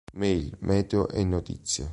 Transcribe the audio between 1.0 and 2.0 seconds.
e Notizie.